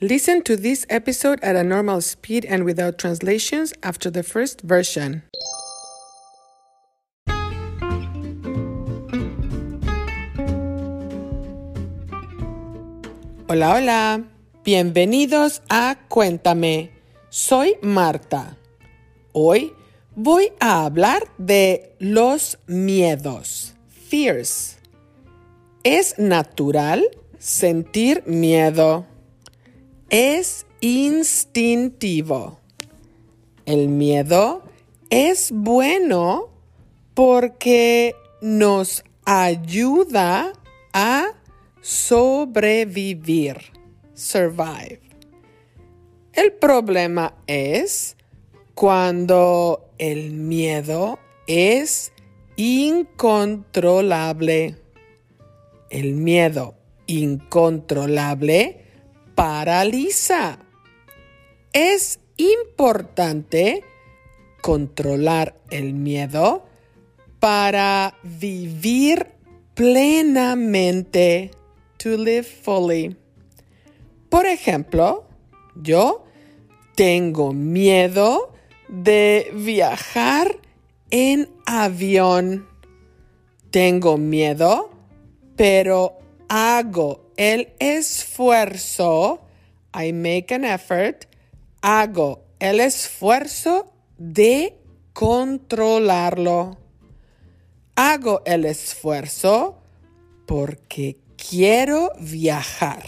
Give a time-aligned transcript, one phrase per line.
[0.00, 5.22] Listen to this episode at a normal speed and without translations after the first version.
[13.48, 14.24] Hola, hola.
[14.64, 16.90] Bienvenidos a Cuéntame.
[17.30, 18.56] Soy Marta.
[19.32, 19.72] Hoy
[20.16, 23.74] voy a hablar de los miedos.
[24.08, 24.76] Fears.
[25.84, 27.04] Es natural
[27.38, 29.06] sentir miedo.
[30.16, 32.60] Es instintivo.
[33.66, 34.62] El miedo
[35.10, 36.50] es bueno
[37.14, 40.52] porque nos ayuda
[40.92, 41.32] a
[41.80, 43.56] sobrevivir.
[44.14, 45.00] Survive.
[46.32, 48.16] El problema es
[48.76, 52.12] cuando el miedo es
[52.54, 54.76] incontrolable.
[55.90, 56.76] El miedo
[57.08, 58.83] incontrolable
[59.34, 60.58] paraliza.
[61.72, 63.84] Es importante
[64.60, 66.66] controlar el miedo
[67.40, 69.26] para vivir
[69.74, 71.50] plenamente,
[71.98, 73.16] to live fully.
[74.30, 75.24] Por ejemplo,
[75.74, 76.24] yo
[76.94, 78.52] tengo miedo
[78.88, 80.58] de viajar
[81.10, 82.66] en avión.
[83.70, 84.90] Tengo miedo,
[85.56, 89.40] pero hago el esfuerzo.
[89.94, 91.26] I make an effort.
[91.82, 94.76] Hago el esfuerzo de
[95.12, 96.78] controlarlo.
[97.96, 99.78] Hago el esfuerzo
[100.46, 103.04] porque quiero viajar.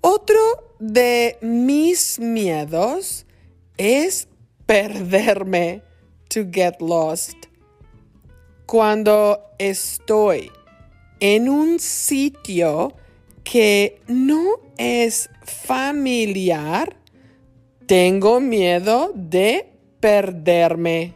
[0.00, 3.26] Otro de mis miedos
[3.76, 4.28] es
[4.66, 5.82] perderme,
[6.28, 7.36] to get lost.
[8.66, 10.50] Cuando estoy
[11.20, 12.94] en un sitio
[13.44, 16.96] que no es familiar,
[17.86, 21.14] tengo miedo de perderme.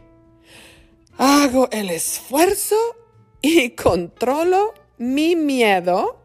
[1.17, 2.75] Hago el esfuerzo
[3.41, 6.19] y controlo mi miedo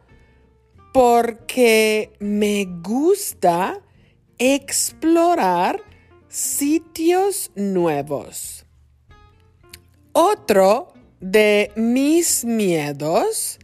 [0.92, 3.80] porque me gusta
[4.38, 5.82] explorar
[6.28, 8.64] sitios nuevos.
[10.12, 13.58] Otro de mis miedos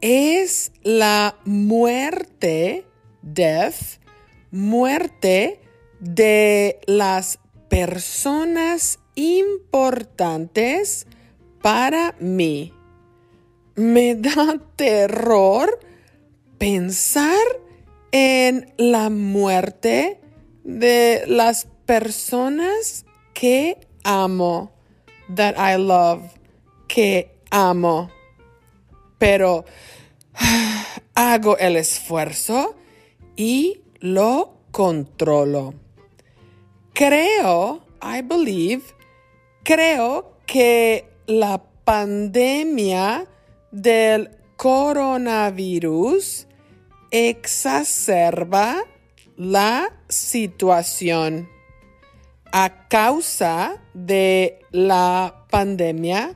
[0.00, 2.86] es la muerte,
[3.22, 4.00] death,
[4.50, 5.60] muerte
[6.00, 7.38] de las
[7.68, 11.06] personas importantes
[11.62, 12.72] para mí.
[13.76, 15.78] Me da terror
[16.58, 17.46] pensar
[18.12, 20.20] en la muerte
[20.64, 24.72] de las personas que amo,
[25.34, 26.22] that I love,
[26.88, 28.10] que amo.
[29.20, 29.64] Pero
[31.14, 32.74] hago el esfuerzo
[33.36, 35.74] y lo controlo.
[36.94, 38.82] Creo, I believe,
[39.62, 43.26] creo que la pandemia
[43.70, 46.46] del coronavirus
[47.10, 48.82] exacerba
[49.36, 51.48] la situación.
[52.52, 56.34] A causa de la pandemia,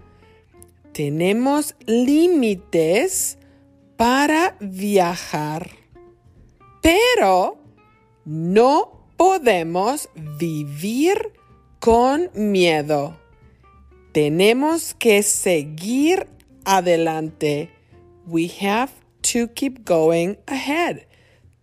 [0.95, 3.37] tenemos límites
[3.97, 5.69] para viajar,
[6.81, 7.59] pero
[8.25, 11.33] no podemos vivir
[11.81, 13.19] con miedo.
[14.13, 16.29] Tenemos que seguir
[16.65, 17.71] adelante.
[18.27, 18.93] We have
[19.33, 21.09] to keep going ahead.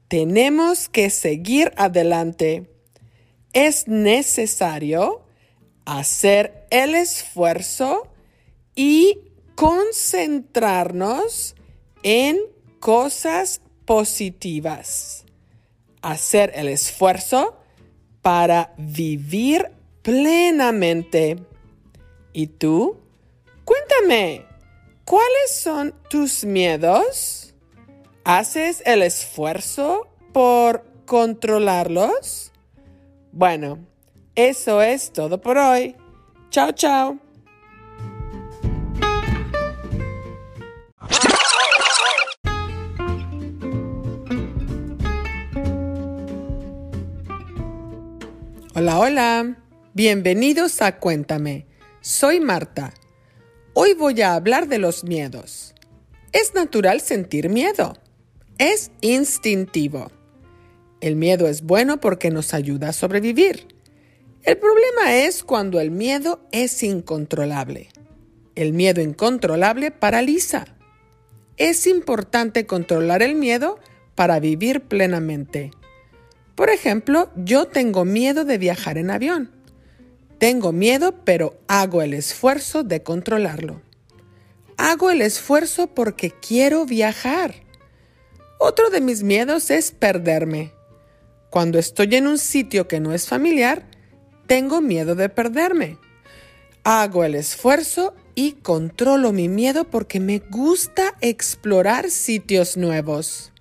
[0.09, 2.69] Tenemos que seguir adelante.
[3.53, 5.21] Es necesario
[5.85, 8.10] hacer el esfuerzo
[8.75, 9.19] y
[9.55, 11.55] concentrarnos
[12.03, 12.39] en
[12.79, 15.25] cosas positivas.
[16.01, 17.57] Hacer el esfuerzo
[18.21, 19.71] para vivir
[20.01, 21.37] plenamente.
[22.33, 22.97] ¿Y tú?
[23.65, 24.45] Cuéntame,
[25.05, 27.53] ¿cuáles son tus miedos?
[28.23, 32.51] ¿Haces el esfuerzo por controlarlos?
[33.31, 33.79] Bueno,
[34.35, 35.95] eso es todo por hoy.
[36.49, 37.20] Chao, chao.
[48.81, 49.57] Hola, hola.
[49.93, 51.67] Bienvenidos a Cuéntame.
[51.99, 52.95] Soy Marta.
[53.75, 55.75] Hoy voy a hablar de los miedos.
[56.31, 57.95] Es natural sentir miedo.
[58.57, 60.11] Es instintivo.
[60.99, 63.67] El miedo es bueno porque nos ayuda a sobrevivir.
[64.41, 67.89] El problema es cuando el miedo es incontrolable.
[68.55, 70.65] El miedo incontrolable paraliza.
[71.55, 73.77] Es importante controlar el miedo
[74.15, 75.69] para vivir plenamente.
[76.55, 79.51] Por ejemplo, yo tengo miedo de viajar en avión.
[80.37, 83.81] Tengo miedo, pero hago el esfuerzo de controlarlo.
[84.77, 87.53] Hago el esfuerzo porque quiero viajar.
[88.59, 90.71] Otro de mis miedos es perderme.
[91.51, 93.85] Cuando estoy en un sitio que no es familiar,
[94.47, 95.97] tengo miedo de perderme.
[96.83, 103.51] Hago el esfuerzo y controlo mi miedo porque me gusta explorar sitios nuevos.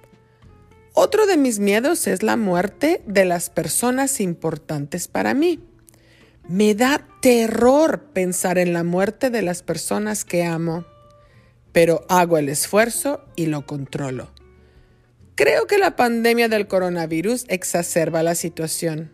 [0.93, 5.61] Otro de mis miedos es la muerte de las personas importantes para mí.
[6.49, 10.85] Me da terror pensar en la muerte de las personas que amo,
[11.73, 14.31] pero hago el esfuerzo y lo controlo.
[15.37, 19.13] Creo que la pandemia del coronavirus exacerba la situación.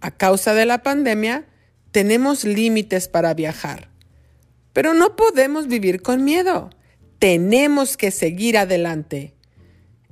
[0.00, 1.46] A causa de la pandemia,
[1.92, 3.88] tenemos límites para viajar,
[4.74, 6.70] pero no podemos vivir con miedo.
[7.18, 9.34] Tenemos que seguir adelante.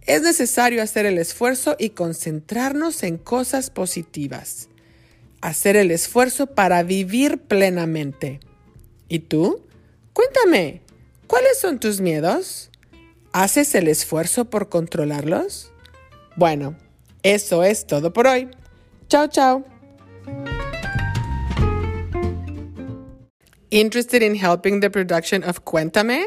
[0.07, 4.69] Es necesario hacer el esfuerzo y concentrarnos en cosas positivas
[5.43, 8.41] hacer el esfuerzo para vivir plenamente.
[9.09, 9.61] ¿Y tú?
[10.15, 10.81] Cuéntame,
[11.27, 12.71] ¿cuáles son tus miedos?
[13.33, 15.73] ¿Haces el esfuerzo por controlarlos?
[16.37, 16.77] Bueno,
[17.23, 18.49] eso es todo por hoy.
[19.09, 19.65] Chao, chao.
[23.71, 26.27] Interested in helping the production of Cuéntame?